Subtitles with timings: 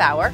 [0.00, 0.30] Hour.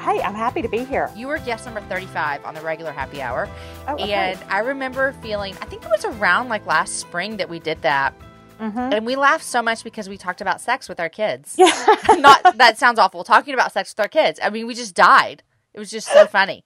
[0.00, 1.10] Hey, I'm happy to be here.
[1.16, 3.48] You were guest number 35 on the regular Happy Hour.
[3.88, 4.12] Oh, okay.
[4.12, 7.82] And I remember feeling, I think it was around like last spring that we did
[7.82, 8.14] that.
[8.60, 8.94] Mhm.
[8.94, 11.56] And we laughed so much because we talked about sex with our kids.
[11.58, 11.72] Yeah.
[12.18, 13.24] Not that sounds awful.
[13.24, 14.38] Talking about sex with our kids.
[14.42, 15.42] I mean, we just died.
[15.74, 16.64] It was just so funny.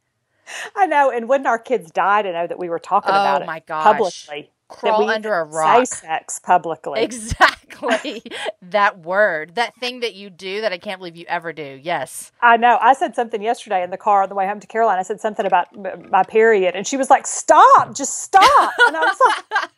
[0.76, 1.10] I know.
[1.10, 3.60] And when our kids died, I know that we were talking Oh, about it my
[3.60, 3.84] gosh.
[3.84, 4.50] publicly.
[4.70, 5.86] Crawl under a rock.
[5.86, 7.02] Say sex publicly.
[7.02, 8.22] Exactly.
[8.62, 11.80] that word, that thing that you do that I can't believe you ever do.
[11.82, 12.32] Yes.
[12.40, 12.78] I know.
[12.80, 14.98] I said something yesterday in the car on the way home to Caroline.
[14.98, 15.68] I said something about
[16.10, 17.94] my period, and she was like, "Stop!
[17.94, 19.20] Just stop!" And I was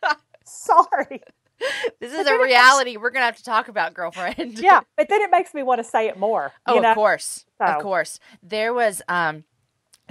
[0.03, 1.23] like, "Sorry."
[2.01, 4.59] This is a reality we're going to have to talk about, girlfriend.
[4.59, 6.53] Yeah, but then it makes me want to say it more.
[6.67, 6.91] Oh, you know?
[6.91, 7.45] of course.
[7.61, 8.19] Of course.
[8.43, 9.45] There was um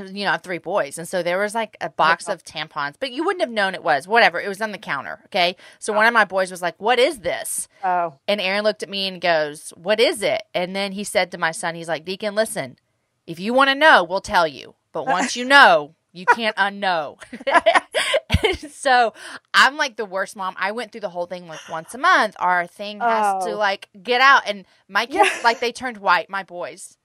[0.08, 2.96] you know, I have three boys, and so there was like a box of tampons,
[3.00, 4.40] but you wouldn't have known it was whatever.
[4.42, 5.20] It was on the counter.
[5.26, 8.84] Okay, so one of my boys was like, "What is this?" Oh, And Aaron looked
[8.84, 11.88] at me and goes, "What is it?" And then he said to my son, "He's
[11.88, 12.78] like, Deacon, listen,
[13.28, 17.18] if you want to know, we'll tell you, but once you know, you can't unknow."
[18.72, 19.14] So
[19.54, 20.56] I'm like the worst mom.
[20.58, 22.36] I went through the whole thing like once a month.
[22.40, 23.58] Our thing has to Oh.
[23.58, 25.42] like get out, and my kids Yeah.
[25.44, 26.30] like they turned white.
[26.30, 26.98] My boys.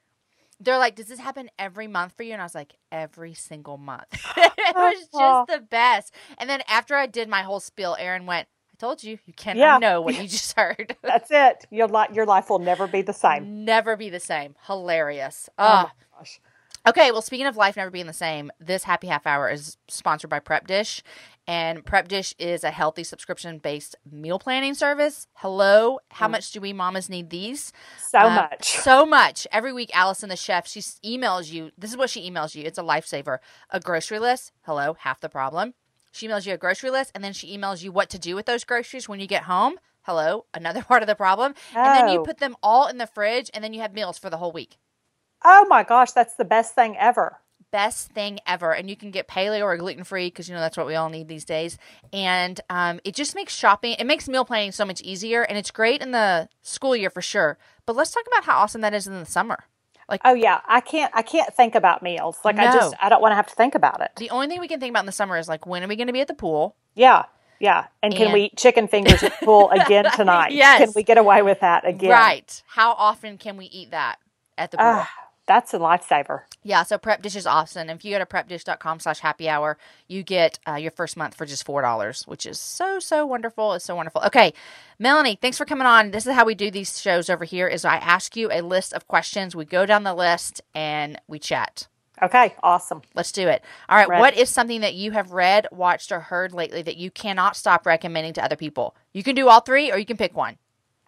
[0.58, 2.32] They're like, does this happen every month for you?
[2.32, 4.06] And I was like, every single month.
[4.36, 6.14] it was just the best.
[6.38, 9.58] And then after I did my whole spiel, Aaron went, I told you, you can't
[9.58, 9.78] Yeah.
[9.78, 10.96] know what you just heard.
[11.02, 11.66] that's it.
[11.70, 13.64] Your li- your life will never be the same.
[13.64, 14.54] Never be the same.
[14.66, 15.48] Hilarious.
[15.58, 15.90] Oh, Oh.
[16.18, 16.40] gosh.
[16.88, 20.30] Okay, well, speaking of life never being the same, this happy half hour is sponsored
[20.30, 21.02] by Prep Dish.
[21.46, 25.28] And Prep Dish is a healthy subscription based meal planning service.
[25.34, 27.72] Hello, how much do we mamas need these?
[27.98, 28.64] So Uh, much.
[28.66, 29.46] So much.
[29.52, 31.70] Every week, Allison, the chef, she emails you.
[31.78, 32.64] This is what she emails you.
[32.64, 33.38] It's a lifesaver.
[33.70, 34.52] A grocery list.
[34.62, 35.74] Hello, half the problem.
[36.12, 38.46] She emails you a grocery list, and then she emails you what to do with
[38.46, 39.78] those groceries when you get home.
[40.02, 41.54] Hello, another part of the problem.
[41.84, 42.24] And then you Oh.
[42.24, 44.78] put them all in the fridge, and then you have meals for the whole week.
[45.44, 47.38] Oh my gosh, that's the best thing ever.
[47.70, 48.72] Best thing ever.
[48.72, 51.08] And you can get paleo or gluten free because you know that's what we all
[51.08, 51.78] need these days.
[52.12, 55.42] And um, it just makes shopping, it makes meal planning so much easier.
[55.42, 57.58] And it's great in the school year for sure.
[57.84, 59.64] But let's talk about how awesome that is in the summer.
[60.08, 62.38] Like, oh yeah, I can't I can't think about meals.
[62.44, 64.12] Like I just I don't want to have to think about it.
[64.16, 65.96] The only thing we can think about in the summer is like when are we
[65.96, 66.76] going to be at the pool?
[66.94, 67.24] Yeah.
[67.58, 67.86] Yeah.
[68.02, 70.52] And can we eat chicken fingers at the pool again tonight?
[70.52, 70.78] Yes.
[70.78, 72.10] Can we get away with that again?
[72.10, 72.62] Right.
[72.66, 74.18] How often can we eat that
[74.58, 74.86] at the pool?
[74.86, 75.10] Ah,
[75.46, 76.42] that's a lifesaver.
[76.62, 77.88] yeah, so Prep Dish is awesome.
[77.88, 81.46] If you go to prepdish.com slash happy hour, you get uh, your first month for
[81.46, 83.72] just $4, which is so, so wonderful.
[83.74, 84.22] It's so wonderful.
[84.26, 84.52] Okay,
[84.98, 86.10] Melanie, thanks for coming on.
[86.10, 88.92] This is how we do these shows over here is I ask you a list
[88.92, 89.54] of questions.
[89.54, 91.86] We go down the list and we chat.
[92.22, 93.02] Okay, awesome.
[93.14, 93.62] Let's do it.
[93.90, 94.08] All right.
[94.08, 94.20] Ready.
[94.20, 97.84] What is something that you have read, watched, or heard lately that you cannot stop
[97.84, 98.96] recommending to other people?
[99.12, 100.56] You can do all three or you can pick one.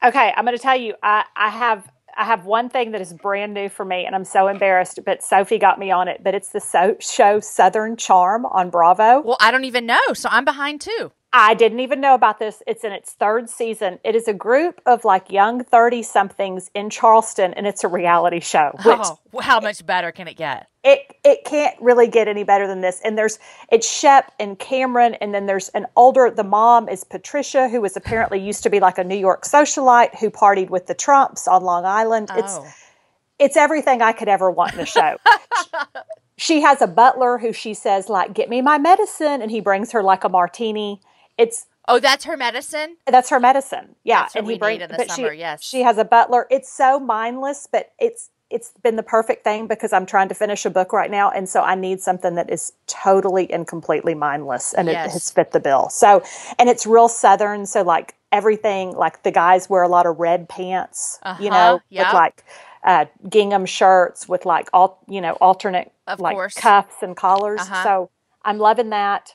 [0.04, 0.94] Okay, I'm going to tell you.
[1.02, 4.24] I I have I have one thing that is brand new for me, and I'm
[4.24, 4.98] so embarrassed.
[5.06, 6.22] But Sophie got me on it.
[6.24, 9.20] But it's the so- show Southern Charm on Bravo.
[9.20, 10.12] Well, I don't even know.
[10.14, 11.12] So I'm behind too.
[11.32, 12.62] I didn't even know about this.
[12.66, 13.98] It's in its third season.
[14.02, 18.40] It is a group of like young 30 somethings in Charleston, and it's a reality
[18.40, 18.72] show.
[18.84, 20.68] Oh, how much better can it get?
[20.88, 23.00] it it can't really get any better than this.
[23.04, 23.38] And there's
[23.70, 26.30] it's Shep and Cameron, and then there's an older.
[26.30, 30.18] The mom is Patricia, who was apparently used to be like a New York socialite
[30.18, 32.30] who partied with the Trumps on Long Island.
[32.34, 32.66] It's oh.
[33.38, 35.16] it's everything I could ever want in a show.
[36.36, 39.92] she has a butler who she says like, "Get me my medicine," and he brings
[39.92, 41.00] her like a martini.
[41.38, 42.98] It's Oh, that's her medicine?
[43.06, 43.96] that's her medicine.
[44.04, 45.62] Yeah, That's what we need in the but summer, she, yes.
[45.64, 46.46] she has a butler.
[46.50, 50.64] It's so mindless, but it's it's been the perfect thing because I'm trying to finish
[50.66, 54.74] a book right now, and so I need something that is totally and completely mindless,
[54.74, 55.10] and Yes.
[55.10, 55.88] it has fit the bill.
[55.90, 56.22] So,
[56.58, 57.66] and it's real southern.
[57.66, 61.82] So, like everything, like the guys wear a lot of red pants, you Uh-huh, know,
[61.90, 62.08] yeah.
[62.08, 62.44] with like
[62.84, 66.54] uh, gingham shirts with like all you know alternate Of like course.
[66.54, 67.60] cuffs and collars.
[67.60, 67.82] Uh-huh.
[67.84, 68.10] So
[68.44, 69.34] I'm loving that.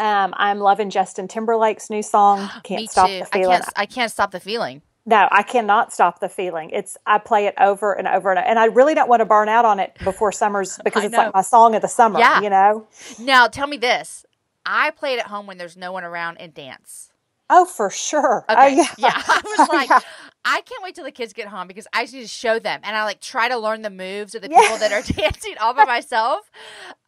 [0.00, 2.48] Um, I'm loving Justin Timberlake's new song.
[2.64, 3.18] Can't Me stop too.
[3.18, 3.58] the I feeling.
[3.60, 4.82] can't I can't stop the feeling.
[5.06, 6.70] No, I cannot stop the feeling.
[6.70, 9.48] It's I play it over and over and and I really don't want to burn
[9.48, 12.18] out on it before summers because it's like my song of the summer.
[12.18, 12.40] Yeah.
[12.40, 12.86] You know.
[13.18, 14.24] Now, tell me this.
[14.66, 17.10] I play it at home when there's no one around and dance.
[17.52, 18.44] Oh, for sure.
[18.48, 18.60] Okay.
[18.62, 18.84] Oh, yeah.
[18.98, 19.12] yeah.
[19.26, 19.98] I was Oh, like, yeah.
[20.44, 22.80] I can't wait till the kids get home because I just need to show them.
[22.84, 24.60] And I like try to learn the moves of the Yeah.
[24.60, 26.48] people that are dancing all by myself.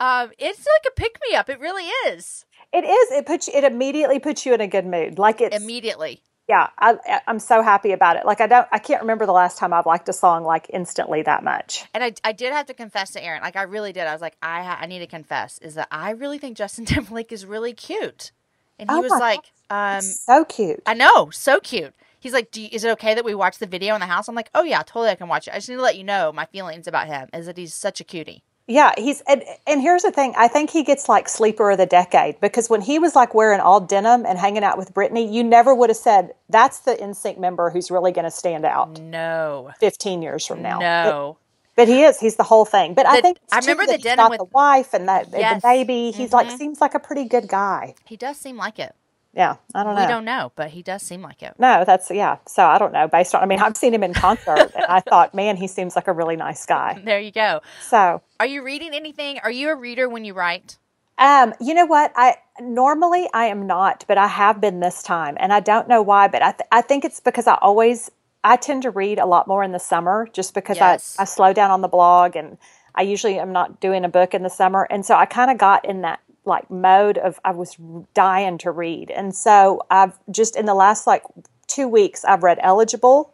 [0.00, 1.48] Um, it's like a pick me up.
[1.48, 2.44] It really is.
[2.72, 3.10] It is.
[3.12, 5.18] It puts you, it immediately puts you in a good mood.
[5.18, 6.22] Like it Immediately.
[6.48, 6.68] yeah.
[6.78, 8.24] I I'm so happy about it.
[8.26, 8.66] Like I don't.
[8.72, 11.84] I can't remember the last time I've liked a song like instantly that much.
[11.94, 14.06] And I, I did have to confess to Aaron, like I really did.
[14.06, 16.84] I was like, I, ha- I need to confess, is that I really think Justin
[16.86, 18.32] Timberlake is really cute.
[18.78, 20.82] And he Oh was like, um, So cute.
[20.86, 21.94] I know, so cute.
[22.18, 24.28] He's like, Do you, "Is it okay that we watch the video in the house?"
[24.28, 26.04] I'm like, "Oh yeah, totally, I can watch it." I just need to let you
[26.04, 28.44] know my feelings about him is that he's such a cutie.
[28.68, 30.34] Yeah, he's and, and here's the thing.
[30.36, 33.60] I think he gets like sleeper of the decade because when he was like wearing
[33.60, 37.38] all denim and hanging out with Britney, you never would have said that's the NSYNC
[37.38, 40.78] member who's really going to stand out No, 15 years from now.
[40.78, 41.36] no.
[41.74, 42.20] But, but he is.
[42.20, 42.94] He's the whole thing.
[42.94, 45.60] But I think I remember that the denim with- the wife and the, and Yes.
[45.62, 46.10] the baby.
[46.12, 46.58] He's like Mhm.
[46.58, 47.94] seems like a pretty good guy.
[48.04, 48.94] He does seem like it.
[49.34, 50.02] Yeah, I don't know.
[50.02, 51.54] We don't know, but he does seem like it.
[51.58, 52.36] No, that's yeah.
[52.46, 53.08] So I don't know.
[53.08, 55.96] Based on, I mean, I've seen him in concert, and I thought, man, he seems
[55.96, 57.00] like a really nice guy.
[57.04, 57.60] There you go.
[57.88, 59.38] So, Are you reading anything?
[59.42, 60.76] Are you a reader when you write?
[61.18, 62.12] um, you know what?
[62.16, 66.02] I normally I am not, but I have been this time, and I don't know
[66.02, 66.28] why.
[66.28, 68.10] But I th- I think it's because I always
[68.44, 71.16] I tend to read a lot more in the summer, just because Yes.
[71.18, 72.58] I I slow down on the blog, and
[72.94, 75.56] I usually am not doing a book in the summer, and so I kind of
[75.58, 77.76] got in that like mode of I was
[78.14, 81.22] dying to read, and so I've just in the last like
[81.66, 83.32] two weeks I've read Eligible.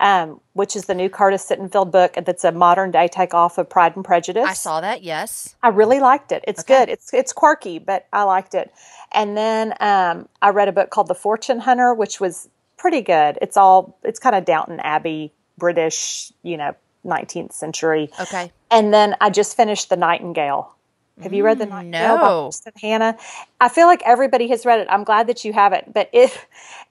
[0.00, 3.94] um, which is the new Curtis Sittenfeld book that's a modern day takeoff of Pride
[3.96, 4.46] and Prejudice.
[4.48, 5.02] I saw that.
[5.02, 5.54] Yes.
[5.62, 6.42] I really liked it.
[6.48, 6.78] It's Okay.
[6.86, 6.88] good.
[6.88, 8.72] It's it's quirky, but I liked it.
[9.12, 12.48] And then um, I read a book called The Fortune Hunter, which was
[12.78, 13.36] pretty good.
[13.42, 16.74] It's all it's kind of Downton Abbey, British, you know,
[17.04, 18.10] 19th century.
[18.18, 18.50] Okay.
[18.70, 20.74] And then I just finished The Nightingale.
[21.22, 22.50] Have you read The Mm, Nightingale by no.
[22.80, 23.16] Hannah?
[23.60, 24.88] I feel like everybody has read it.
[24.90, 26.46] I'm glad that you haven't, but it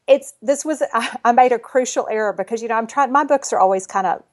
[0.07, 3.11] it's this was I, I made a crucial error because you know I'm trying.
[3.11, 4.23] My books are always kind of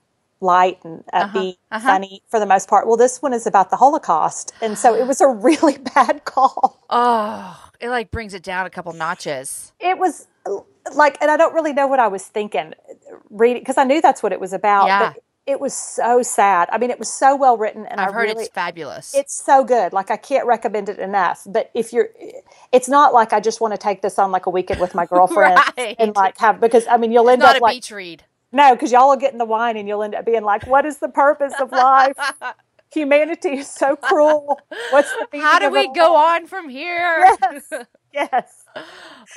[0.40, 1.86] light and upbeat, uh-huh.
[1.86, 2.86] funny for the most part.
[2.86, 6.84] Well, this one is about the Holocaust, and so it was a really bad call.
[6.90, 9.72] Oh, it like brings it down a couple notches.
[9.80, 10.26] It was
[10.94, 12.74] like, and I don't really know what I was thinking
[13.30, 14.86] reading because I knew that's what it was about.
[14.86, 15.12] Yeah.
[15.12, 16.69] But it was so sad.
[16.72, 19.14] I mean, it was so well written, and I've I heard really, it's fabulous.
[19.14, 19.93] it's so good.
[19.93, 21.43] Like I can't recommend it enough.
[21.46, 22.08] But if you're,
[22.72, 25.06] it's not like I just want to take this on like a weekend with my
[25.14, 25.94] girlfriend Right.
[25.98, 28.25] and like have because I mean you'll end not up a like beach read.
[28.52, 30.84] no because y'all will get in the wine and you'll end up being like, what
[30.84, 32.16] is the purpose of life?
[32.92, 34.58] Humanity is so cruel.
[34.90, 36.34] What's the How do we go all?
[36.37, 37.26] on from here?
[37.40, 37.72] Yes,
[38.14, 38.64] yes.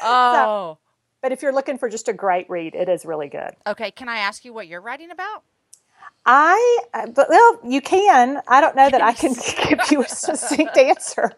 [0.01, 0.77] Oh.
[1.21, 3.51] But if you're looking for just a great read, it is really good.
[3.67, 5.43] Okay, can I ask you what you're writing about?
[6.31, 6.79] I,
[7.15, 8.39] but well, you can.
[8.47, 9.33] I don't know that I can
[9.67, 11.31] give you a succinct answer.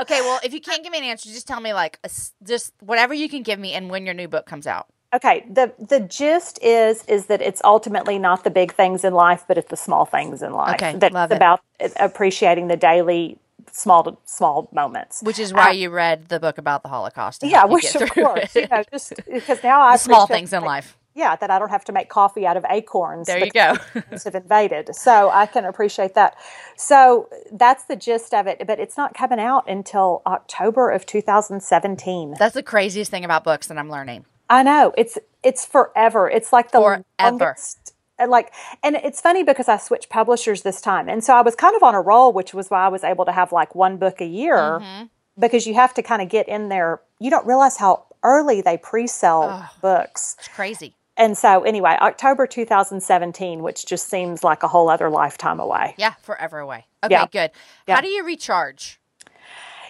[0.00, 2.10] Okay, well, if you can't give me an answer, just tell me like a
[2.42, 4.88] just whatever you can give me and when your new book comes out.
[5.14, 9.44] Okay, the the gist is is that it's ultimately not the big things in life,
[9.46, 10.74] but it's the small things in life.
[10.74, 11.36] Okay, That's love it.
[11.36, 11.60] about
[12.00, 13.38] appreciating the daily
[13.70, 15.22] small to small moments.
[15.22, 17.44] Which is why you read the book about the Holocaust.
[17.44, 18.62] Yeah, which of course, it.
[18.62, 20.97] you know, just because now I the small things in life.
[21.18, 23.26] Yeah, that I don't have to make coffee out of acorns.
[23.26, 23.74] There you go.
[24.24, 26.36] have invaded, so I can appreciate that.
[26.76, 32.34] So that's the gist of it, but it's not coming out until October of 2017.
[32.38, 34.24] That's the craziest thing about books that I'm learning.
[34.48, 36.30] I know it's it's forever.
[36.30, 37.04] It's like the Forever.
[37.20, 37.94] longest.
[38.18, 41.54] and Like, and it's funny because I switched publishers this time, and so I was
[41.54, 43.96] kind of on a roll, which was why I was able to have like one
[43.96, 45.04] book a year Mm-hmm.
[45.38, 47.00] because you have to kind of get in there.
[47.20, 50.94] You don't realize how early they pre-sell books, It's crazy.
[51.18, 55.94] And so anyway, October 2017, which just seems like a whole other lifetime away.
[55.98, 56.86] Yeah, forever away.
[57.04, 57.26] Okay, Yeah.
[57.30, 57.50] good.
[57.86, 57.96] Yeah.
[57.96, 58.98] How do you recharge?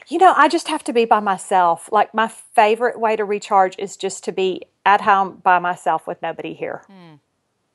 [0.08, 1.88] You know, I just have to be by myself.
[1.92, 6.20] Like my favorite way to recharge is just to be at home by myself with
[6.22, 6.82] nobody here.
[6.86, 7.14] Hmm.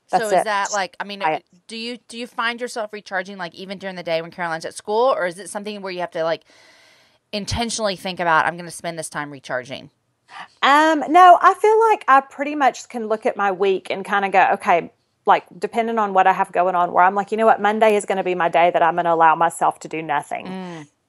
[0.10, 0.44] That's so is it.
[0.46, 3.96] that like I mean, I- do you do you find yourself recharging like even during
[3.96, 6.44] the day when Caroline's at school, or is it something where you have to like
[7.32, 9.90] intentionally think about I'm going to spend this time recharging?
[10.62, 14.26] Um, no, I feel like I pretty much can look at my week and kind
[14.26, 14.92] of go, okay,
[15.26, 17.96] like depending on what I have going on, where I'm like, you know what, Monday
[17.96, 20.56] is going to be my day that I'm going to allow myself to do nothing.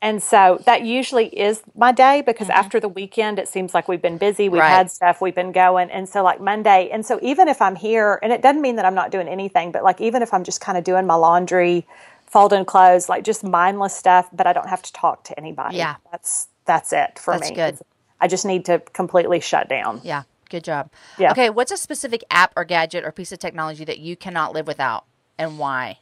[0.02, 4.02] And so that usually is my day because after the weekend, it seems like we've
[4.02, 4.70] been busy, we've Right.
[4.76, 5.90] had stuff, we've been going.
[5.90, 8.84] And so, like Monday, and so even if I'm here, and it doesn't mean that
[8.84, 11.86] I'm not doing anything, but like even if I'm just kind of doing my laundry,
[12.26, 15.78] folding clothes, like just mindless stuff, but I don't have to talk to anybody.
[15.78, 15.96] Yeah.
[16.12, 17.56] That's that's it for That's me.
[17.56, 17.78] good.
[18.24, 20.00] I just need to completely shut down.
[20.02, 20.90] Yeah, good job.
[21.18, 21.32] Yeah.
[21.32, 24.66] Okay, what's a specific app or gadget or piece of technology that you cannot live
[24.66, 25.04] without,
[25.36, 25.98] and why?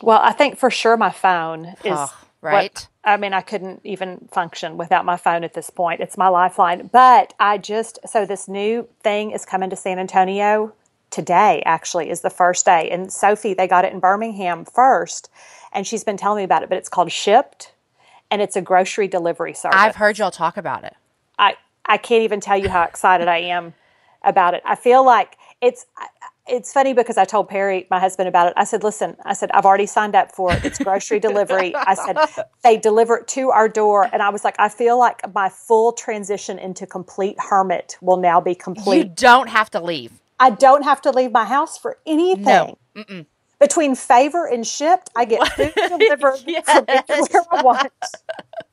[0.00, 2.88] Well, I think for sure my phone is Oh, what- right.
[3.02, 6.00] I mean, I couldn't even function without my phone at this point.
[6.00, 6.90] It's my lifeline.
[6.92, 10.72] But I just so this new thing is coming to San Antonio
[11.10, 11.60] today.
[11.66, 12.88] Actually, is the first day.
[12.90, 15.28] And Sophie, they got it in Birmingham first,
[15.72, 16.68] and she's been telling me about it.
[16.68, 17.72] But it's called Shipt,
[18.30, 19.76] and it's a grocery delivery service.
[19.76, 20.94] I've heard y'all talk about it.
[21.38, 23.74] I I can't even tell you how excited I am
[24.22, 24.62] about it.
[24.64, 25.86] I feel like it's
[26.48, 28.52] it's funny because I told Perry, my husband, about it.
[28.56, 30.64] I said, listen, I said, I've already signed up for it.
[30.64, 31.74] It's grocery delivery.
[31.74, 32.16] I said,
[32.62, 34.08] they deliver it to our door.
[34.12, 38.40] And I was like, I feel like my full transition into complete hermit will now
[38.40, 38.98] be complete.
[38.98, 40.12] You don't have to leave.
[40.38, 42.44] I don't have to leave my house for anything.
[42.44, 42.78] No.
[43.58, 46.64] Between favor and Shipt, I get food delivered Yes.
[46.70, 47.92] from anywhere I want.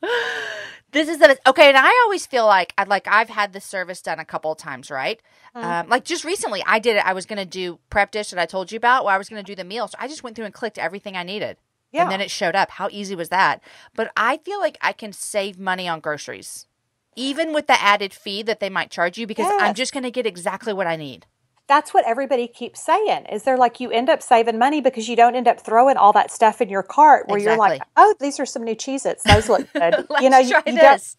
[0.94, 4.02] This is the okay, and I always feel like I like I've had this service
[4.02, 5.20] done a couple of times, right?
[5.56, 7.06] Um, like just recently, I did it.
[7.06, 9.28] I was going to do prep dish that I told you about, where I was
[9.30, 9.88] going to do the meal.
[9.88, 11.58] So I just went through and clicked everything I needed,
[11.92, 12.04] Yeah.
[12.04, 12.72] and then it showed up.
[12.72, 13.62] How easy was that?
[13.96, 16.68] But I feel like I can save money on groceries,
[17.16, 20.12] even with the added fee that they might charge you, because I'm just going to
[20.12, 21.26] get exactly what I need.
[21.68, 23.26] That's what everybody keeps saying.
[23.32, 26.12] Is they're like you end up saving money because you don't end up throwing all
[26.14, 29.24] that stuff in your cart where you're like, oh, these are some new Cheez-Its.
[29.24, 30.06] Those look good.
[30.20, 31.16] You know, you, try you don't, this.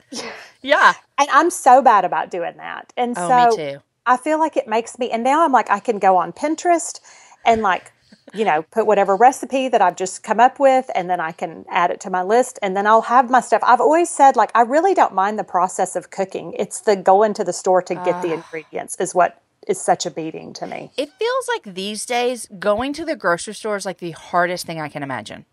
[0.62, 0.92] Yeah.
[1.18, 2.92] and I'm so bad about doing that.
[2.96, 3.80] And Oh, so.
[4.06, 7.00] I feel like it makes me, and now I'm like, I can go on Pinterest
[7.46, 7.90] and like,
[8.34, 11.64] you know, put whatever recipe that I've just come up with, and then I can
[11.70, 13.62] add it to my list, and then I'll have my stuff.
[13.64, 16.52] I've always said, like, I really don't mind the process of cooking.
[16.58, 18.20] It's the going to the store to get Ah.
[18.22, 20.90] the ingredients is what is such a beating to me.
[20.97, 24.80] It feels like these days going to the grocery store is like the hardest thing
[24.80, 25.44] I can imagine.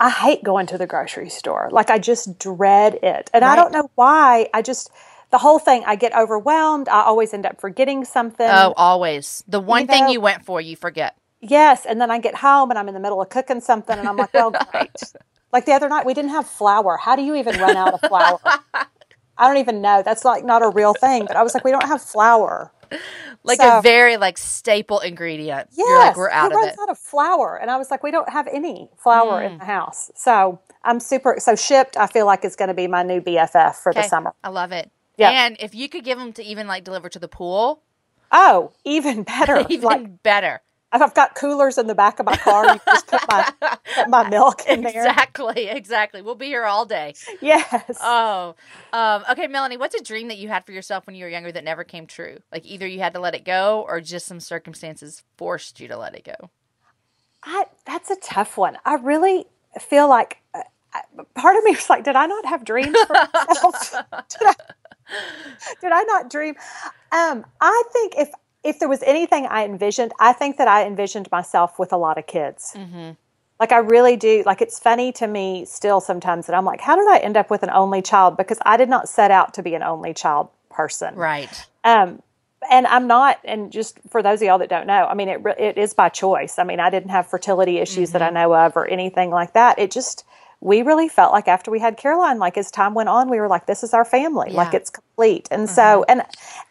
[0.00, 1.68] I hate going to the grocery store.
[1.70, 3.30] Like, I just dread it.
[3.32, 4.48] And I don't know why.
[4.52, 4.90] I just,
[5.30, 6.88] the whole thing, I get overwhelmed.
[6.88, 8.46] I always end up forgetting something.
[8.48, 9.44] Oh, always.
[9.46, 11.16] The one thing know- you went for, you forget.
[11.40, 14.08] Yes, and then I get home and I'm in the middle of cooking something and
[14.08, 14.90] I'm like, well, great.
[15.52, 16.96] like the other night, we didn't have flour.
[16.96, 18.40] How do you even run out of flour?
[19.36, 20.02] I don't even know.
[20.02, 21.26] That's like not a real thing.
[21.26, 22.72] But I was like, we don't have flour.
[23.46, 25.68] Like So- a very like staple ingredient.
[25.72, 26.78] Yes, You're like, we're out of it.
[26.80, 27.58] out of flour?
[27.60, 29.50] And I was like, we don't have any flour Mm.
[29.52, 30.10] in the house.
[30.14, 31.36] So I'm super.
[31.38, 34.32] So Shipt, I feel like is going to be my new BFF for the summer.
[34.42, 34.90] I love it.
[35.18, 35.30] Yeah.
[35.30, 37.82] And if you could give them to even like deliver to the pool,
[38.32, 39.64] Oh, even better.
[39.68, 40.60] even like better.
[41.02, 42.68] I've got coolers in the back of my car.
[42.68, 43.44] You can just put my
[43.94, 45.08] put my milk in there.
[45.08, 46.22] Exactly, exactly.
[46.22, 47.16] We'll be here all day.
[47.40, 47.98] Yes.
[48.00, 48.54] Oh,
[48.92, 49.76] um, okay, Melanie.
[49.76, 52.06] What's a dream that you had for yourself when you were younger that never came
[52.06, 52.38] true?
[52.52, 55.96] Like either you had to let it go, or just some circumstances forced you to
[55.98, 56.50] let it go.
[57.44, 58.78] I, that's a tough one.
[58.84, 59.46] I really
[59.80, 60.62] feel like uh,
[61.34, 63.92] part of me was like, did I not have dreams for myself?
[64.30, 64.54] did, I,
[65.80, 66.54] did I not dream?
[67.12, 68.30] Um, I think if
[68.64, 72.18] if there was anything I envisioned, I think that I envisioned myself with a lot
[72.18, 72.72] of kids.
[72.74, 73.10] Mm-hmm.
[73.60, 74.42] Like I really do.
[74.44, 77.50] Like it's funny to me still sometimes that I'm like, how did I end up
[77.50, 78.36] with an only child?
[78.36, 81.14] Because I did not set out to be an only child person.
[81.14, 81.66] Right.
[81.84, 82.20] Um,
[82.70, 83.38] and I'm not.
[83.44, 86.08] And just for those of y'all that don't know, I mean, it it is by
[86.08, 86.58] choice.
[86.58, 88.34] I mean, I didn't have fertility issues that I Mm-hmm.
[88.34, 89.78] know of or anything like that.
[89.78, 90.24] It just
[90.64, 93.48] we really felt like after we had Caroline, like as time went on, we were
[93.48, 94.64] like, this is our family, like Yeah.
[94.68, 94.76] Mm-hmm.
[94.78, 95.48] it's complete.
[95.52, 96.22] And so, and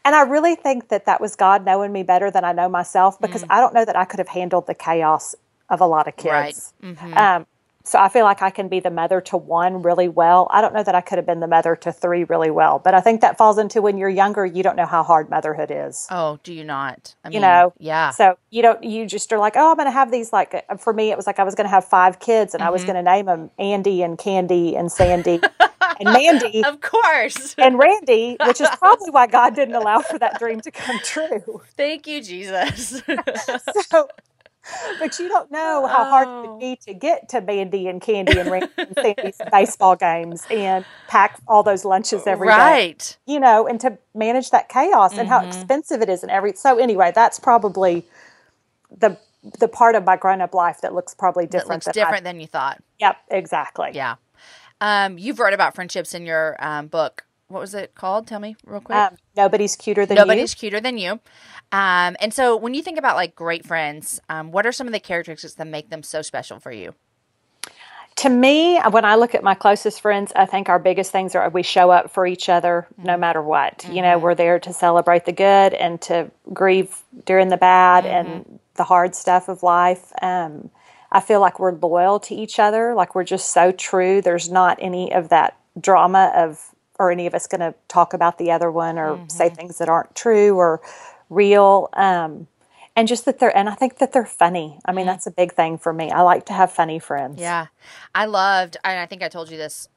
[0.04, 3.22] and I really think that that was God knowing me better than I know myself
[3.22, 5.36] because I don't know that I could have handled the chaos
[5.70, 6.32] of a lot of Mm.
[6.32, 6.56] Right.
[6.56, 6.74] kids.
[7.18, 7.46] Um,
[7.86, 10.48] so I feel like I can be the mother to one really well.
[10.52, 12.94] I don't know that I could have been the mother to three really well, but
[12.94, 16.08] I think that falls into when you're younger, you don't know how hard motherhood is.
[16.10, 17.16] Oh, do you not?
[17.26, 18.12] I You know, yeah.
[18.12, 20.32] So you don't, you just are like, oh, I'm going to have these.
[20.34, 22.64] Like uh, for me, it was like I was going to have five kids, and
[22.64, 22.74] I Mm-hmm.
[22.74, 25.42] was going to name them Andy and Candy and Sandy
[26.00, 27.54] and Mandy of course.
[27.58, 31.62] and Randy, which is probably why God didn't allow for that dream to come true.
[31.76, 33.02] Thank you, Jesus.
[33.90, 34.08] So,
[35.00, 36.52] but you don't know how hard it Oh.
[36.52, 40.86] would be to get to Mandy and Candy and Randy and Sandy's baseball games and
[41.08, 42.54] pack all those lunches every day.
[42.54, 43.18] right.
[43.26, 45.50] You know, and to manage that chaos and how Mm-hmm.
[45.50, 46.54] expensive it is and every.
[46.54, 48.06] So anyway, that's probably
[48.96, 49.18] the
[49.60, 51.70] the part of my grown up life that looks probably That different.
[51.70, 52.82] looks than I- different than you thought.
[53.00, 53.90] yep, exactly.
[53.94, 54.16] Yeah.
[54.80, 57.26] Um, you've wrote about friendships in your um, book.
[57.54, 58.28] What was it called?
[58.28, 58.98] Tell me real quick.
[58.98, 61.20] Um, nobody's cuter than Nobody's cuter than you.
[61.72, 64.94] Um, and so when you think about like great friends, um, what are some of
[64.94, 66.96] the characteristics that make them so special for you?
[68.16, 71.50] to me, when I look at my closest friends, I think our biggest things are
[71.50, 73.88] we show up for each other no matter what.
[73.90, 76.96] You know, we're there to celebrate the good and to grieve
[77.26, 80.12] during the bad and the hard stuff of life.
[80.22, 80.70] Um,
[81.12, 84.22] I feel like we're loyal to each other, like we're just so true.
[84.22, 86.73] There's not any of that drama of,
[87.04, 89.90] or any of us going to talk about the other one or say things that
[89.90, 90.82] aren't true or
[91.30, 91.90] real.
[91.94, 92.48] Um,
[92.96, 94.80] and just that they're, and I think that they're funny.
[94.86, 96.12] I mean, that's a big thing for me.
[96.12, 97.40] I like to have funny friends.
[97.40, 97.68] Yeah,
[98.14, 99.90] I loved, and I think I told you this.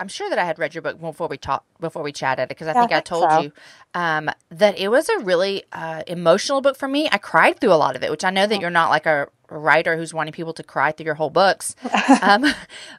[0.00, 2.66] I'm sure that I had read your book before we talked, before we chatted, because
[2.66, 3.40] I Yeah, I think I told so.
[3.42, 3.52] you
[3.94, 7.08] um, that it was a really uh, emotional book for me.
[7.10, 9.28] I cried through a lot of it, which I know that you're not like a
[9.50, 11.74] writer who's wanting people to cry through your whole books,
[12.22, 12.44] um,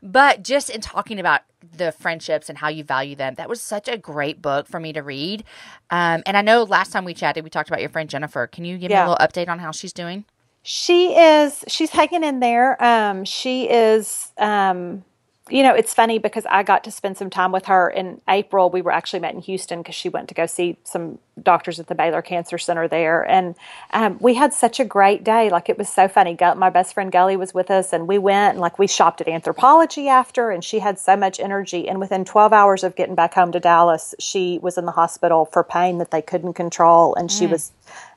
[0.01, 1.41] but just in talking about
[1.77, 4.93] the friendships and how you value them, that was such a great book for me
[4.93, 5.43] to read.
[5.89, 8.47] Um, and I know last time we chatted, we talked about your friend Jennifer.
[8.47, 10.25] Can you give me a little update on how she's doing?
[10.67, 11.63] She is.
[11.67, 12.81] She's hanging in there.
[12.83, 14.31] Um, she is.
[14.37, 15.03] Um,
[15.47, 18.71] you know, it's funny because I got to spend some time with her in April.
[18.71, 21.87] We were actually met in Houston because she went to go see some doctors at
[21.87, 23.55] the Baylor Cancer Center there, and
[23.91, 25.49] um, we had such a great day.
[25.49, 26.37] Like it was so funny.
[26.55, 29.27] My best friend Gully was with us, and we went and like we shopped at
[29.27, 31.87] Anthropologie after, and she had so much energy.
[31.87, 35.45] And within 12 hours of getting back home to Dallas, she was in the hospital
[35.45, 37.51] for pain that they couldn't control, and she mm.
[37.51, 37.71] was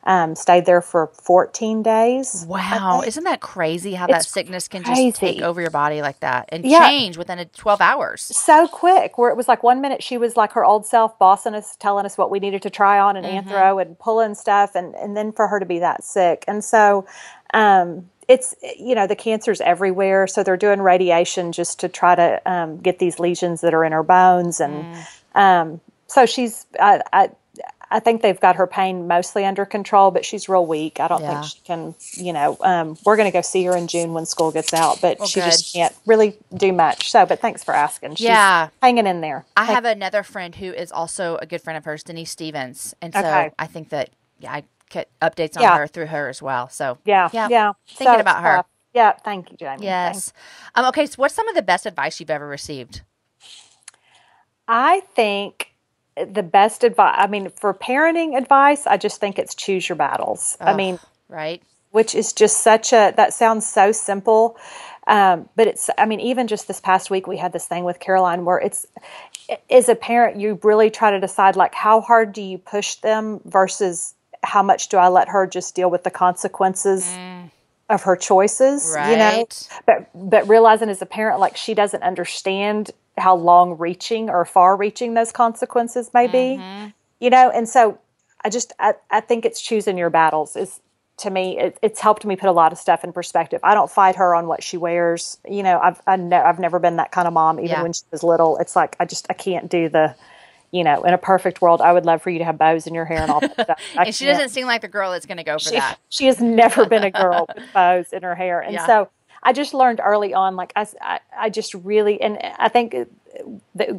[0.04, 2.44] um, stayed there for 14 days.
[2.48, 3.02] Wow.
[3.06, 5.10] Isn't that crazy how it's that sickness can crazy.
[5.10, 6.88] just take over your body like that and yeah.
[6.88, 8.22] change within 12 hours?
[8.22, 11.54] So quick, where it was like one minute she was like her old self bossing
[11.54, 13.48] us, telling us what we needed to try on and mm-hmm.
[13.48, 14.74] anthro and pulling stuff.
[14.74, 16.44] And, and then for her to be that sick.
[16.46, 17.06] And so,
[17.54, 22.40] um, it's you know the cancer's everywhere so they're doing radiation just to try to
[22.44, 25.06] um, get these lesions that are in her bones and mm.
[25.34, 27.30] um, so she's I, I,
[27.90, 31.00] I think they've got her pain mostly under control, but she's real weak.
[31.00, 31.40] I don't yeah.
[31.40, 34.26] think she can, you know, um, we're going to go see her in June when
[34.26, 35.46] school gets out, but well, she good.
[35.46, 37.10] just can't really do much.
[37.10, 38.16] So, but thanks for asking.
[38.16, 38.68] She's yeah.
[38.82, 39.46] hanging in there.
[39.56, 42.94] I have another friend who is also a good friend of hers, Denise Stevens.
[43.00, 43.52] And so okay.
[43.58, 45.78] I think that, yeah, I get updates on yeah.
[45.78, 46.68] her through her as well.
[46.68, 47.48] So, yeah, yeah.
[47.50, 47.72] yeah.
[47.86, 48.58] Thinking so, about her.
[48.58, 49.12] Uh, yeah.
[49.12, 49.84] Thank you, Jamie.
[49.84, 50.32] Yes.
[50.74, 51.06] Um, okay.
[51.06, 53.02] So, what's some of the best advice you've ever received?
[54.66, 55.67] I think
[56.24, 60.56] the best advice i mean for parenting advice i just think it's choose your battles
[60.60, 60.98] oh, i mean
[61.28, 64.56] right which is just such a that sounds so simple
[65.06, 67.98] um, but it's i mean even just this past week we had this thing with
[68.00, 68.86] caroline where it's
[69.70, 73.40] as a parent you really try to decide like how hard do you push them
[73.44, 77.50] versus how much do i let her just deal with the consequences mm.
[77.88, 79.10] of her choices right.
[79.10, 79.46] you know
[79.86, 84.76] but but realizing as a parent like she doesn't understand how long reaching or far
[84.76, 86.88] reaching those consequences may be mm-hmm.
[87.20, 87.98] you know and so
[88.44, 90.80] i just I, I think it's choosing your battles is
[91.18, 93.90] to me it, it's helped me put a lot of stuff in perspective i don't
[93.90, 97.12] fight her on what she wears you know i've I ne- i've never been that
[97.12, 97.82] kind of mom even yeah.
[97.82, 100.14] when she was little it's like i just i can't do the
[100.70, 102.94] you know, in a perfect world, I would love for you to have bows in
[102.94, 103.80] your hair and all that stuff.
[103.96, 105.98] and she doesn't seem like the girl that's going to go for she, that.
[106.10, 108.60] She has never been a girl with bows in her hair.
[108.60, 108.86] And yeah.
[108.86, 109.08] so
[109.42, 112.94] I just learned early on, like I, I, I just really, and I think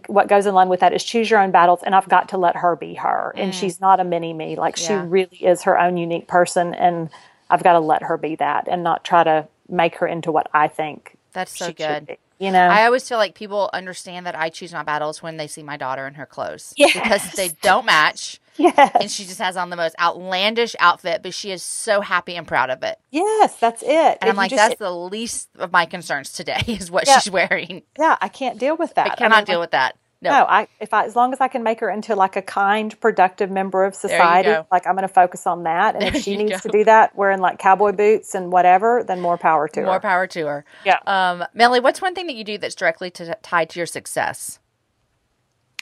[0.07, 2.37] what goes in line with that is choose your own battles, and I've got to
[2.37, 3.41] let her be her, mm.
[3.41, 4.55] and she's not a mini me.
[4.55, 4.87] Like yeah.
[4.87, 7.09] she really is her own unique person, and
[7.49, 10.49] I've got to let her be that, and not try to make her into what
[10.53, 11.17] I think.
[11.33, 12.17] That's so good.
[12.39, 15.47] You know, I always feel like people understand that I choose my battles when they
[15.47, 16.93] see my daughter in her clothes yes.
[16.93, 18.39] because they don't match.
[18.55, 18.91] Yes.
[18.99, 22.47] And she just has on the most outlandish outfit, but she is so happy and
[22.47, 22.97] proud of it.
[23.11, 24.17] Yes, that's it.
[24.21, 27.31] And I'm like, just, that's the least of my concerns today is what yeah, she's
[27.31, 27.83] wearing.
[27.97, 29.11] Yeah, I can't deal with that.
[29.11, 29.97] I cannot I mean, deal like, with that.
[30.21, 30.31] No.
[30.31, 32.99] no, I if I as long as I can make her into like a kind,
[32.99, 35.95] productive member of society, like I'm going to focus on that.
[35.95, 36.69] And there if she needs go.
[36.69, 39.91] to do that, wearing like cowboy boots and whatever, then more power to more her.
[39.91, 40.65] More power to her.
[40.85, 40.99] Yeah.
[41.07, 44.59] Um, Melly, what's one thing that you do that's directly to, tied to your success?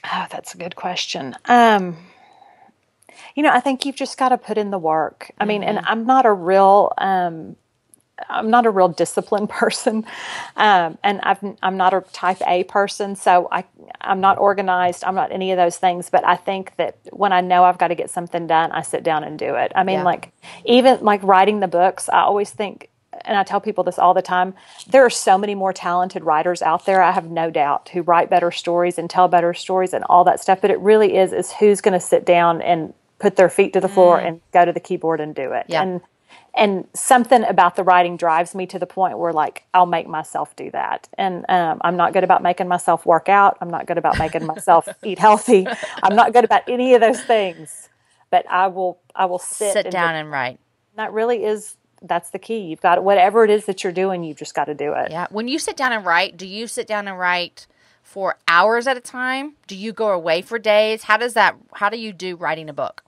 [0.04, 1.36] Oh, that's a good question.
[1.46, 1.98] Um,
[3.34, 5.32] you know, I think you've just got to put in the work.
[5.40, 5.78] I mean, mm-hmm.
[5.78, 7.56] and I'm not a real, um,
[8.30, 10.06] I'm not a real disciplined person,
[10.56, 13.64] um, and i am not a type A person, so I,
[14.02, 15.04] I'm not organized.
[15.04, 16.10] I'm not any of those things.
[16.10, 19.04] But I think that when I know I've got to get something done, I sit
[19.04, 19.72] down and do it.
[19.76, 20.04] I mean, yeah.
[20.04, 20.32] like
[20.66, 22.90] even like writing the books, I always think,
[23.26, 24.54] and I tell people this all the time.
[24.88, 27.02] There are so many more talented writers out there.
[27.02, 30.40] I have no doubt who write better stories and tell better stories and all that
[30.40, 30.62] stuff.
[30.62, 33.80] But it really is is who's going to sit down and put their feet to
[33.80, 34.28] the floor mm.
[34.28, 35.66] and go to the keyboard and do it.
[35.68, 35.82] Yeah.
[35.82, 36.02] And
[36.58, 40.56] and something about the writing drives me to the point where like I'll make myself
[40.56, 41.08] do that.
[41.18, 43.58] And um, I'm not good about making myself work out.
[43.62, 45.68] I'm not good about making myself eat healthy.
[46.04, 47.90] I'm not good about any of those things.
[48.30, 50.60] But I will I will sit, sit down and write.
[50.96, 52.60] That really is that's the key.
[52.60, 55.12] You've got whatever it is that you're doing, you've just got to do it.
[55.12, 55.28] Yeah.
[55.30, 57.68] When you sit down and write, do you sit down and write
[58.04, 59.54] for hours at a time?
[59.68, 61.04] Do you go away for days?
[61.04, 63.04] How does that how do you do writing a book?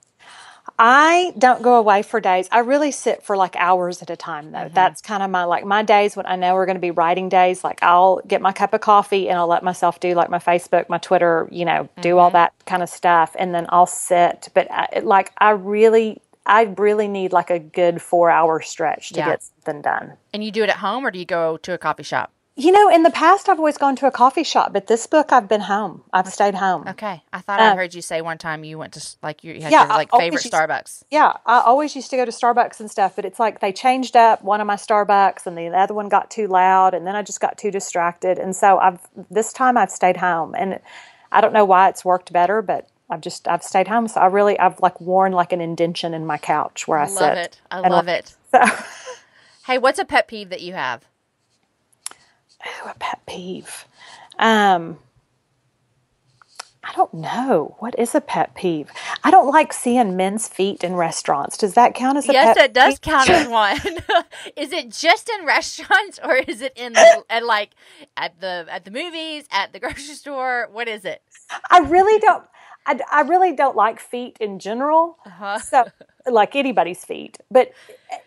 [0.78, 2.48] I don't go away for days.
[2.50, 4.58] I really sit for like hours at a time though.
[4.58, 4.74] Mm-hmm.
[4.74, 7.28] That's kind of my like my days when I know we're going to be writing
[7.28, 7.62] days.
[7.64, 10.88] Like I'll get my cup of coffee and I'll let myself do like my Facebook,
[10.88, 12.00] my Twitter, you know, mm-hmm.
[12.00, 12.36] do all mm-hmm.
[12.36, 14.48] that kind of stuff and then I'll sit.
[14.54, 19.16] But I, like I really I really need like a good 4 hour stretch to
[19.16, 19.26] yeah.
[19.26, 20.14] get something done.
[20.32, 22.32] And you do it at home or do you go to a coffee shop?
[22.56, 25.32] You know, in the past, I've always gone to a coffee shop, but this book,
[25.32, 26.02] I've been home.
[26.12, 26.86] I've stayed home.
[26.88, 29.62] Okay, I thought I uh, heard you say one time you went to like you
[29.62, 31.04] had yeah, your like favorite used, Starbucks.
[31.10, 34.14] Yeah, I always used to go to Starbucks and stuff, but it's like they changed
[34.14, 37.22] up one of my Starbucks, and the other one got too loud, and then I
[37.22, 40.80] just got too distracted, and so I've this time I've stayed home, and
[41.32, 44.26] I don't know why it's worked better, but I've just I've stayed home, so I
[44.26, 47.38] really I've like worn like an indention in my couch where I, I love sit.
[47.38, 47.60] it.
[47.70, 48.34] I love it.
[48.50, 48.58] So.
[49.66, 51.04] Hey, what's a pet peeve that you have?
[52.66, 53.86] Oh, a pet peeve.
[54.38, 54.98] Um,
[56.82, 57.76] I don't know.
[57.78, 58.90] What is a pet peeve?
[59.22, 61.56] I don't like seeing men's feet in restaurants.
[61.58, 62.56] Does that count as a pet peeve?
[62.56, 63.12] yes, pet it does peeve?
[63.12, 63.76] count as one.
[64.56, 67.70] is it just in restaurants or is it in the, at like
[68.16, 70.68] at the at the movies, at the grocery store?
[70.72, 71.22] What is it?
[71.70, 72.44] I really don't.
[72.86, 75.18] I, I really don't like feet in general.
[75.26, 75.58] Uh-huh.
[75.58, 75.84] So,
[76.26, 77.72] like anybody's feet, but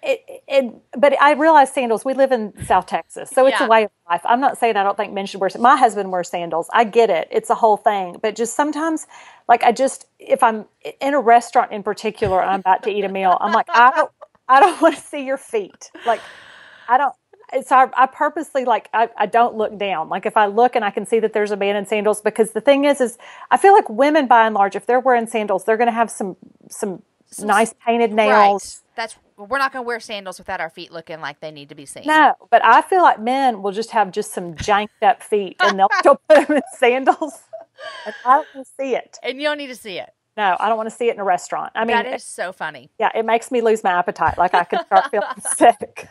[0.02, 2.04] it, it, but I realize sandals.
[2.06, 3.66] We live in South Texas, so it's Yeah.
[3.66, 4.22] a way of life.
[4.26, 5.50] I'm not saying I don't think men should wear.
[5.60, 6.70] My husband wears sandals.
[6.74, 7.28] I get it.
[7.32, 8.18] It's a whole thing.
[8.22, 9.06] But just sometimes,
[9.48, 10.66] like I just if I'm
[11.02, 13.92] in a restaurant in particular, and I'm about to eat a meal, I'm like I
[13.92, 14.12] don't
[14.48, 15.92] I don't want to see your feet.
[16.06, 16.22] Like
[16.88, 17.14] I don't.
[17.68, 20.10] So I, I purposely like I, I don't look down.
[20.10, 22.52] Like if I look and I can see that there's a man in sandals, because
[22.52, 23.18] the thing is, is
[23.52, 26.10] I feel like women by and large, if they're wearing sandals, they're going to have
[26.10, 26.36] some
[26.70, 27.04] some
[27.42, 28.82] nice painted nails.
[28.84, 28.96] Right.
[28.96, 31.76] That's we're not going to wear sandals without our feet looking like they need to
[31.76, 32.04] be seen.
[32.06, 35.80] No, but I feel like men will just have just some janked up feet, and
[35.80, 37.40] they'll still put them in sandals.
[38.06, 39.18] And I don't want to see it.
[39.24, 40.10] And you don't need to see it.
[40.38, 41.74] No, I don't want to see it in a restaurant.
[41.76, 42.90] I mean, that is so funny.
[42.98, 44.38] yeah, it makes me lose my appetite.
[44.38, 46.08] Like I can start feeling sick.